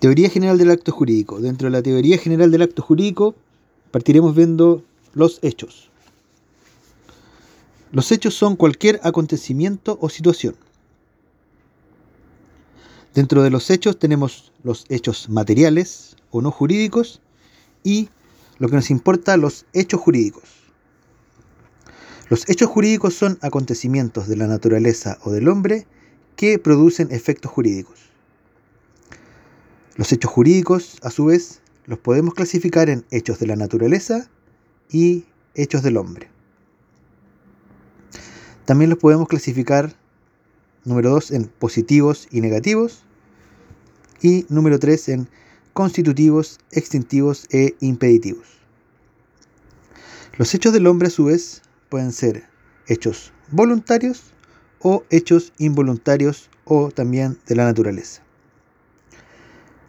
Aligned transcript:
Teoría 0.00 0.30
general 0.30 0.58
del 0.58 0.70
acto 0.70 0.92
jurídico. 0.92 1.40
Dentro 1.40 1.66
de 1.66 1.72
la 1.72 1.82
teoría 1.82 2.18
general 2.18 2.50
del 2.52 2.62
acto 2.62 2.82
jurídico 2.82 3.34
partiremos 3.90 4.34
viendo 4.34 4.84
los 5.12 5.40
hechos. 5.42 5.90
Los 7.90 8.12
hechos 8.12 8.34
son 8.34 8.54
cualquier 8.54 9.00
acontecimiento 9.02 9.98
o 10.00 10.08
situación. 10.08 10.54
Dentro 13.14 13.42
de 13.42 13.50
los 13.50 13.70
hechos 13.70 13.98
tenemos 13.98 14.52
los 14.62 14.84
hechos 14.88 15.28
materiales 15.28 16.16
o 16.30 16.42
no 16.42 16.52
jurídicos 16.52 17.20
y 17.82 18.08
lo 18.58 18.68
que 18.68 18.76
nos 18.76 18.90
importa, 18.90 19.36
los 19.36 19.64
hechos 19.72 20.00
jurídicos. 20.00 20.44
Los 22.28 22.48
hechos 22.48 22.68
jurídicos 22.68 23.14
son 23.14 23.38
acontecimientos 23.40 24.28
de 24.28 24.36
la 24.36 24.46
naturaleza 24.46 25.18
o 25.24 25.30
del 25.30 25.48
hombre 25.48 25.86
que 26.36 26.58
producen 26.58 27.10
efectos 27.10 27.50
jurídicos. 27.50 27.98
Los 29.98 30.12
hechos 30.12 30.30
jurídicos, 30.30 30.96
a 31.02 31.10
su 31.10 31.24
vez, 31.24 31.60
los 31.84 31.98
podemos 31.98 32.32
clasificar 32.32 32.88
en 32.88 33.04
hechos 33.10 33.40
de 33.40 33.48
la 33.48 33.56
naturaleza 33.56 34.30
y 34.92 35.26
hechos 35.56 35.82
del 35.82 35.96
hombre. 35.96 36.28
También 38.64 38.90
los 38.90 39.00
podemos 39.00 39.26
clasificar, 39.26 39.96
número 40.84 41.10
2, 41.10 41.32
en 41.32 41.46
positivos 41.46 42.28
y 42.30 42.40
negativos, 42.40 43.02
y 44.22 44.46
número 44.48 44.78
3, 44.78 45.08
en 45.08 45.28
constitutivos, 45.72 46.60
extintivos 46.70 47.48
e 47.50 47.74
impeditivos. 47.80 48.46
Los 50.36 50.54
hechos 50.54 50.72
del 50.72 50.86
hombre, 50.86 51.08
a 51.08 51.10
su 51.10 51.24
vez, 51.24 51.62
pueden 51.88 52.12
ser 52.12 52.44
hechos 52.86 53.32
voluntarios 53.50 54.32
o 54.78 55.02
hechos 55.10 55.52
involuntarios 55.58 56.50
o 56.66 56.92
también 56.92 57.36
de 57.48 57.56
la 57.56 57.64
naturaleza. 57.64 58.27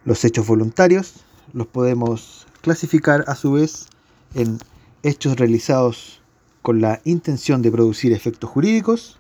Los 0.10 0.26
hechos 0.26 0.48
voluntarios 0.48 1.14
los 1.54 1.68
podemos 1.68 2.48
clasificar 2.62 3.24
a 3.28 3.36
su 3.36 3.52
vez 3.52 3.86
en 4.34 4.58
hechos 5.04 5.38
realizados 5.38 6.24
con 6.64 6.82
la 6.82 7.00
intención 7.06 7.62
de 7.62 7.70
producir 7.70 8.12
efectos 8.12 8.50
jurídicos 8.50 9.20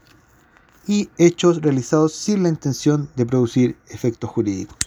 y 0.87 1.07
hechos 1.19 1.61
realizados 1.61 2.13
sin 2.13 2.41
la 2.41 2.49
intención 2.49 3.07
de 3.15 3.27
producir 3.27 3.77
efectos 3.89 4.31
jurídicos. 4.31 4.79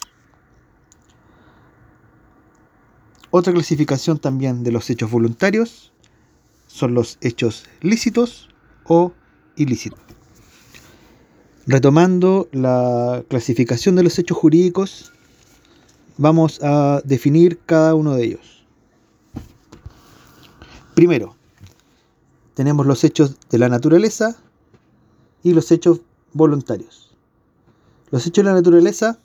Otra 3.31 3.53
clasificación 3.53 4.19
también 4.19 4.65
de 4.65 4.73
los 4.73 4.91
hechos 4.91 5.09
voluntarios 5.09 5.93
son 6.67 6.95
los 6.95 7.17
hechos 7.21 7.67
lícitos 7.81 8.49
o 8.87 9.13
ilícitos. 9.55 10.01
Retomando 11.65 12.49
la 12.51 13.23
clasificación 13.29 13.95
de 13.95 14.03
los 14.03 14.19
hechos 14.19 14.37
jurídicos, 14.37 15.12
vamos 16.19 16.61
a 16.63 17.01
definir 17.05 17.59
cada 17.65 17.95
uno 17.95 18.15
de 18.15 18.25
ellos. 18.25 18.65
Primero, 20.95 21.35
tenemos 22.55 22.87
los 22.87 23.03
hechos 23.05 23.37
de 23.51 23.59
la 23.59 23.69
naturaleza 23.69 24.37
y 25.43 25.53
los 25.55 25.71
hechos 25.71 26.01
voluntarios. 26.33 27.15
Los 28.11 28.27
hechos 28.27 28.45
de 28.45 28.51
la 28.51 28.57
naturaleza, 28.57 29.19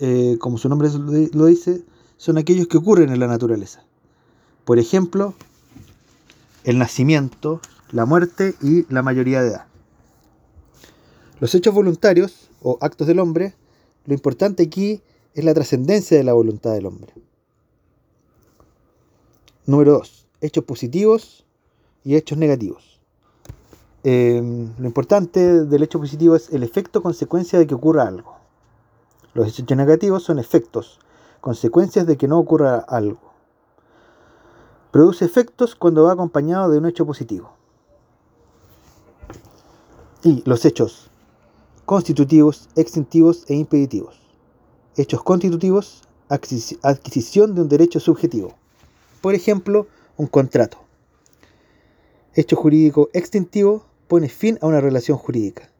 eh, 0.00 0.36
como 0.40 0.58
su 0.58 0.68
nombre 0.68 0.88
lo 1.32 1.46
dice, 1.46 1.84
son 2.16 2.38
aquellos 2.38 2.66
que 2.66 2.78
ocurren 2.78 3.10
en 3.10 3.20
la 3.20 3.26
naturaleza. 3.26 3.84
Por 4.64 4.78
ejemplo, 4.78 5.34
el 6.64 6.78
nacimiento, 6.78 7.60
la 7.92 8.06
muerte 8.06 8.56
y 8.60 8.92
la 8.92 9.02
mayoría 9.02 9.40
de 9.42 9.50
edad. 9.50 9.66
Los 11.38 11.54
hechos 11.54 11.72
voluntarios 11.72 12.48
o 12.62 12.78
actos 12.80 13.06
del 13.06 13.20
hombre, 13.20 13.54
lo 14.06 14.14
importante 14.14 14.64
aquí 14.64 15.00
es 15.36 15.44
la 15.44 15.52
trascendencia 15.52 16.16
de 16.16 16.24
la 16.24 16.32
voluntad 16.32 16.72
del 16.72 16.86
hombre. 16.86 17.12
Número 19.66 19.92
2. 19.92 20.26
Hechos 20.40 20.64
positivos 20.64 21.44
y 22.04 22.16
hechos 22.16 22.38
negativos. 22.38 23.02
Em, 24.02 24.72
lo 24.78 24.86
importante 24.86 25.66
del 25.66 25.82
hecho 25.82 25.98
positivo 25.98 26.36
es 26.36 26.48
el 26.54 26.62
efecto 26.62 27.02
consecuencia 27.02 27.58
de 27.58 27.66
que 27.66 27.74
ocurra 27.74 28.04
algo. 28.04 28.36
Los 29.34 29.46
hechos 29.48 29.76
negativos 29.76 30.22
son 30.22 30.38
efectos, 30.38 31.00
consecuencias 31.42 32.06
de 32.06 32.16
que 32.16 32.28
no 32.28 32.38
ocurra 32.38 32.78
algo. 32.78 33.20
Produce 34.90 35.26
efectos 35.26 35.74
cuando 35.74 36.04
va 36.04 36.12
acompañado 36.12 36.70
de 36.70 36.78
un 36.78 36.86
hecho 36.86 37.04
positivo. 37.04 37.52
Y 40.22 40.42
los 40.46 40.64
hechos 40.64 41.10
constitutivos, 41.84 42.70
extintivos 42.74 43.44
e 43.48 43.54
impeditivos 43.54 44.25
hechos 44.96 45.22
constitutivos, 45.22 46.02
adquisición 46.28 47.54
de 47.54 47.62
un 47.62 47.68
derecho 47.68 48.00
subjetivo. 48.00 48.54
Por 49.20 49.34
ejemplo, 49.34 49.86
un 50.16 50.26
contrato. 50.26 50.78
Hecho 52.34 52.56
jurídico 52.56 53.08
extintivo 53.12 53.86
pone 54.08 54.28
fin 54.28 54.58
a 54.60 54.66
una 54.66 54.80
relación 54.80 55.18
jurídica. 55.18 55.70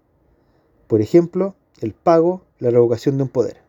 Por 0.86 1.00
ejemplo, 1.00 1.54
el 1.80 1.92
pago, 1.92 2.42
la 2.58 2.70
revocación 2.70 3.16
de 3.16 3.24
un 3.24 3.28
poder. 3.28 3.62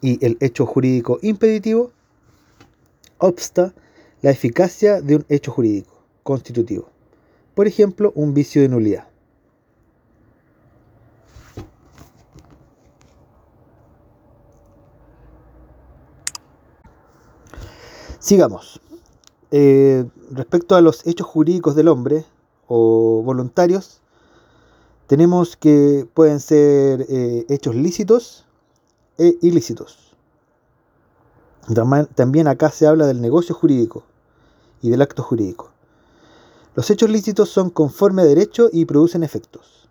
Y 0.00 0.24
el 0.24 0.36
hecho 0.40 0.66
jurídico 0.66 1.18
impeditivo 1.22 1.90
obsta 3.18 3.74
la 4.22 4.30
eficacia 4.30 5.00
de 5.00 5.16
un 5.16 5.26
hecho 5.28 5.50
jurídico 5.50 6.02
constitutivo. 6.22 6.88
Por 7.54 7.66
ejemplo, 7.66 8.12
un 8.14 8.34
vicio 8.34 8.62
de 8.62 8.68
nulidad. 8.68 9.07
Sigamos. 18.28 18.82
Eh, 19.52 20.04
respecto 20.30 20.76
a 20.76 20.82
los 20.82 21.06
hechos 21.06 21.26
jurídicos 21.26 21.74
del 21.74 21.88
hombre 21.88 22.26
o 22.66 23.22
voluntarios, 23.24 24.02
tenemos 25.06 25.56
que 25.56 26.06
pueden 26.12 26.38
ser 26.38 27.06
eh, 27.08 27.46
hechos 27.48 27.74
lícitos 27.74 28.44
e 29.16 29.38
ilícitos. 29.40 30.14
También 32.16 32.48
acá 32.48 32.70
se 32.70 32.86
habla 32.86 33.06
del 33.06 33.22
negocio 33.22 33.54
jurídico 33.54 34.04
y 34.82 34.90
del 34.90 35.00
acto 35.00 35.22
jurídico. 35.22 35.70
Los 36.74 36.90
hechos 36.90 37.08
lícitos 37.08 37.48
son 37.48 37.70
conforme 37.70 38.20
a 38.20 38.26
derecho 38.26 38.68
y 38.70 38.84
producen 38.84 39.22
efectos. 39.22 39.88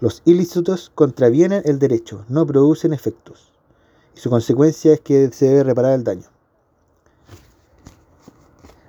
Los 0.00 0.22
ilícitos 0.24 0.90
contravienen 0.94 1.60
el 1.66 1.78
derecho, 1.78 2.24
no 2.30 2.46
producen 2.46 2.94
efectos. 2.94 3.52
Y 4.16 4.20
su 4.20 4.30
consecuencia 4.30 4.94
es 4.94 5.00
que 5.00 5.30
se 5.34 5.50
debe 5.50 5.64
reparar 5.64 5.92
el 5.92 6.04
daño. 6.04 6.32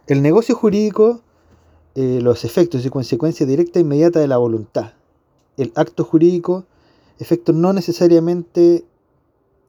El 0.05 0.21
negocio 0.21 0.53
jurídico, 0.53 1.21
eh, 1.95 2.19
los 2.21 2.43
efectos 2.43 2.85
y 2.85 2.89
consecuencia 2.89 3.45
directa 3.45 3.79
e 3.79 3.83
inmediata 3.83 4.19
de 4.19 4.27
la 4.27 4.35
voluntad. 4.35 4.93
El 5.55 5.71
acto 5.75 6.03
jurídico, 6.03 6.65
efectos 7.19 7.55
no 7.55 7.71
necesariamente 7.71 8.83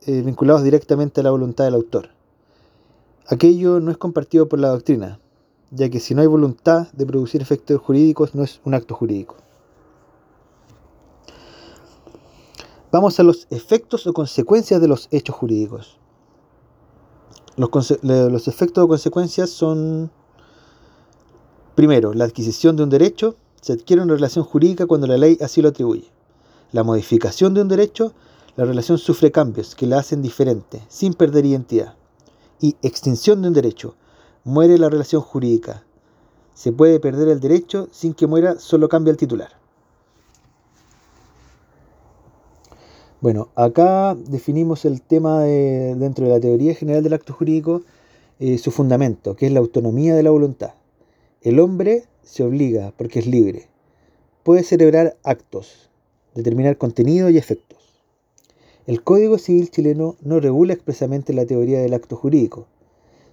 eh, 0.06 0.22
vinculados 0.22 0.64
directamente 0.64 1.20
a 1.20 1.24
la 1.24 1.30
voluntad 1.30 1.66
del 1.66 1.74
autor. 1.74 2.08
Aquello 3.28 3.78
no 3.78 3.92
es 3.92 3.96
compartido 3.96 4.48
por 4.48 4.58
la 4.58 4.70
doctrina, 4.70 5.20
ya 5.70 5.88
que 5.88 6.00
si 6.00 6.16
no 6.16 6.20
hay 6.20 6.26
voluntad 6.26 6.90
de 6.92 7.06
producir 7.06 7.40
efectos 7.40 7.80
jurídicos 7.80 8.34
no 8.34 8.42
es 8.42 8.60
un 8.64 8.74
acto 8.74 8.96
jurídico. 8.96 9.36
Vamos 12.90 13.20
a 13.20 13.22
los 13.22 13.46
efectos 13.50 14.04
o 14.08 14.12
consecuencias 14.12 14.80
de 14.80 14.88
los 14.88 15.06
hechos 15.12 15.36
jurídicos. 15.36 16.00
Los, 17.56 17.70
los 18.02 18.48
efectos 18.48 18.84
o 18.84 18.88
consecuencias 18.88 19.50
son 19.50 20.10
Primero, 21.74 22.14
la 22.14 22.24
adquisición 22.24 22.76
de 22.76 22.84
un 22.84 22.90
derecho 22.90 23.34
se 23.60 23.72
adquiere 23.72 24.02
una 24.02 24.14
relación 24.14 24.44
jurídica 24.44 24.86
cuando 24.86 25.08
la 25.08 25.18
ley 25.18 25.36
así 25.40 25.60
lo 25.60 25.70
atribuye. 25.70 26.08
La 26.70 26.84
modificación 26.84 27.52
de 27.54 27.62
un 27.62 27.68
derecho, 27.68 28.12
la 28.56 28.64
relación 28.64 28.98
sufre 28.98 29.32
cambios 29.32 29.74
que 29.74 29.86
la 29.86 29.98
hacen 29.98 30.22
diferente, 30.22 30.82
sin 30.88 31.14
perder 31.14 31.46
identidad. 31.46 31.94
Y 32.60 32.76
extinción 32.82 33.42
de 33.42 33.48
un 33.48 33.54
derecho, 33.54 33.96
muere 34.44 34.78
la 34.78 34.88
relación 34.88 35.22
jurídica. 35.22 35.84
Se 36.54 36.70
puede 36.70 37.00
perder 37.00 37.28
el 37.28 37.40
derecho 37.40 37.88
sin 37.90 38.14
que 38.14 38.28
muera, 38.28 38.58
solo 38.60 38.88
cambia 38.88 39.10
el 39.10 39.16
titular. 39.16 39.50
Bueno, 43.20 43.48
acá 43.56 44.14
definimos 44.14 44.84
el 44.84 45.02
tema 45.02 45.40
dentro 45.40 46.26
de 46.26 46.30
la 46.30 46.40
teoría 46.40 46.74
general 46.74 47.02
del 47.02 47.14
acto 47.14 47.32
jurídico, 47.32 47.82
eh, 48.38 48.58
su 48.58 48.70
fundamento, 48.70 49.34
que 49.34 49.46
es 49.46 49.52
la 49.52 49.60
autonomía 49.60 50.14
de 50.14 50.22
la 50.22 50.30
voluntad. 50.30 50.74
El 51.44 51.60
hombre 51.60 52.04
se 52.22 52.42
obliga 52.42 52.94
porque 52.96 53.18
es 53.18 53.26
libre. 53.26 53.68
Puede 54.44 54.62
celebrar 54.62 55.18
actos, 55.24 55.90
determinar 56.34 56.78
contenido 56.78 57.28
y 57.28 57.36
efectos. 57.36 58.02
El 58.86 59.02
Código 59.04 59.36
Civil 59.36 59.70
chileno 59.70 60.16
no 60.22 60.40
regula 60.40 60.72
expresamente 60.72 61.34
la 61.34 61.44
teoría 61.44 61.80
del 61.80 61.92
acto 61.92 62.16
jurídico. 62.16 62.66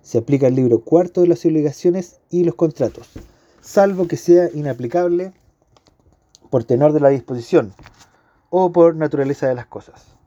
Se 0.01 0.17
aplica 0.17 0.47
el 0.47 0.55
libro 0.55 0.81
cuarto 0.81 1.21
de 1.21 1.27
las 1.27 1.45
obligaciones 1.45 2.19
y 2.29 2.43
los 2.43 2.55
contratos, 2.55 3.07
salvo 3.61 4.09
que 4.09 4.17
sea 4.17 4.49
inaplicable 4.53 5.31
por 6.49 6.65
tenor 6.65 6.91
de 6.91 6.99
la 6.99 7.09
disposición 7.09 7.73
o 8.49 8.73
por 8.73 8.97
naturaleza 8.97 9.47
de 9.47 9.55
las 9.55 9.67
cosas. 9.67 10.17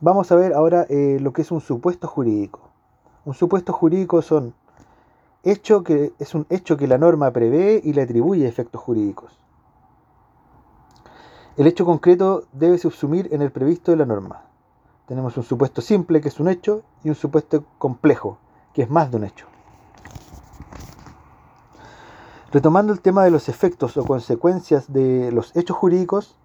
Vamos 0.00 0.32
a 0.32 0.34
ver 0.34 0.52
ahora 0.52 0.84
eh, 0.88 1.18
lo 1.20 1.32
que 1.32 1.42
es 1.42 1.52
un 1.52 1.60
supuesto 1.60 2.08
jurídico. 2.08 2.72
Un 3.24 3.34
supuesto 3.34 3.72
jurídico 3.72 4.20
son 4.20 4.52
hecho 5.46 5.82
que, 5.82 6.12
es 6.18 6.34
un 6.34 6.46
hecho 6.50 6.76
que 6.76 6.86
la 6.86 6.98
norma 6.98 7.30
prevé 7.30 7.80
y 7.82 7.92
le 7.92 8.02
atribuye 8.02 8.46
efectos 8.46 8.80
jurídicos. 8.80 9.38
El 11.56 11.66
hecho 11.66 11.86
concreto 11.86 12.44
debe 12.52 12.76
subsumir 12.76 13.28
en 13.32 13.40
el 13.40 13.50
previsto 13.50 13.90
de 13.90 13.96
la 13.96 14.04
norma. 14.04 14.42
Tenemos 15.06 15.36
un 15.36 15.44
supuesto 15.44 15.80
simple, 15.80 16.20
que 16.20 16.28
es 16.28 16.40
un 16.40 16.48
hecho, 16.48 16.82
y 17.02 17.08
un 17.08 17.14
supuesto 17.14 17.64
complejo, 17.78 18.38
que 18.74 18.82
es 18.82 18.90
más 18.90 19.10
de 19.10 19.16
un 19.16 19.24
hecho. 19.24 19.46
Retomando 22.52 22.92
el 22.92 23.00
tema 23.00 23.24
de 23.24 23.30
los 23.30 23.48
efectos 23.48 23.96
o 23.96 24.04
consecuencias 24.04 24.92
de 24.92 25.30
los 25.32 25.54
hechos 25.56 25.76
jurídicos, 25.76 26.36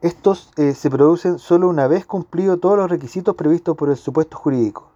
estos 0.00 0.52
eh, 0.56 0.74
se 0.74 0.90
producen 0.90 1.38
solo 1.38 1.68
una 1.68 1.88
vez 1.88 2.06
cumplidos 2.06 2.60
todos 2.60 2.76
los 2.76 2.90
requisitos 2.90 3.34
previstos 3.34 3.76
por 3.76 3.90
el 3.90 3.96
supuesto 3.96 4.36
jurídico. 4.36 4.93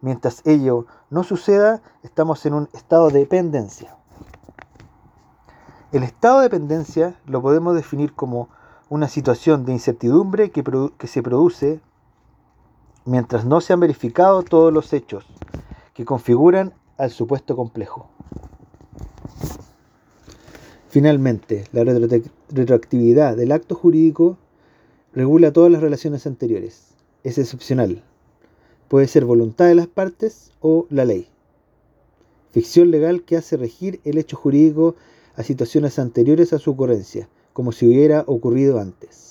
Mientras 0.00 0.42
ello 0.46 0.86
no 1.10 1.24
suceda, 1.24 1.82
estamos 2.02 2.46
en 2.46 2.54
un 2.54 2.68
estado 2.72 3.08
de 3.08 3.20
dependencia. 3.20 3.96
El 5.92 6.04
estado 6.04 6.38
de 6.38 6.44
dependencia 6.44 7.16
lo 7.26 7.42
podemos 7.42 7.74
definir 7.74 8.14
como 8.14 8.48
una 8.88 9.08
situación 9.08 9.64
de 9.64 9.72
incertidumbre 9.72 10.50
que, 10.50 10.64
que 10.96 11.06
se 11.06 11.22
produce 11.22 11.80
mientras 13.04 13.44
no 13.44 13.60
se 13.60 13.72
han 13.72 13.80
verificado 13.80 14.42
todos 14.42 14.72
los 14.72 14.92
hechos 14.92 15.26
que 15.94 16.04
configuran 16.04 16.72
al 16.96 17.10
supuesto 17.10 17.56
complejo. 17.56 18.08
Finalmente, 20.88 21.64
la 21.72 21.84
retroactividad 21.84 23.36
del 23.36 23.52
acto 23.52 23.74
jurídico 23.74 24.38
regula 25.12 25.52
todas 25.52 25.70
las 25.70 25.82
relaciones 25.82 26.26
anteriores. 26.26 26.94
Es 27.22 27.38
excepcional. 27.38 28.02
Puede 28.90 29.06
ser 29.06 29.24
voluntad 29.24 29.66
de 29.66 29.76
las 29.76 29.86
partes 29.86 30.50
o 30.60 30.88
la 30.90 31.04
ley. 31.04 31.28
Ficción 32.50 32.90
legal 32.90 33.22
que 33.22 33.36
hace 33.36 33.56
regir 33.56 34.00
el 34.02 34.18
hecho 34.18 34.36
jurídico 34.36 34.96
a 35.36 35.44
situaciones 35.44 36.00
anteriores 36.00 36.52
a 36.52 36.58
su 36.58 36.72
ocurrencia, 36.72 37.28
como 37.52 37.70
si 37.70 37.86
hubiera 37.86 38.24
ocurrido 38.26 38.80
antes. 38.80 39.29